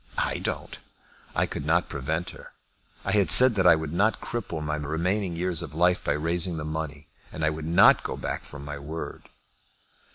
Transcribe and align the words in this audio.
I 0.17 0.39
don't. 0.39 0.79
I 1.35 1.45
could 1.45 1.63
not 1.63 1.87
prevent 1.87 2.31
her. 2.31 2.53
I 3.05 3.11
had 3.11 3.29
said 3.29 3.53
that 3.53 3.67
I 3.67 3.75
would 3.75 3.93
not 3.93 4.19
cripple 4.19 4.63
my 4.63 4.75
remaining 4.75 5.35
years 5.35 5.61
of 5.61 5.75
life 5.75 6.03
by 6.03 6.13
raising 6.13 6.57
the 6.57 6.65
money, 6.65 7.07
and 7.31 7.45
I 7.45 7.51
could 7.53 7.65
not 7.67 8.01
go 8.01 8.17
back 8.17 8.43
from 8.43 8.65
my 8.65 8.79
word." 8.79 9.29